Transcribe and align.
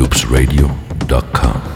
loopsradio.com. 0.00 1.69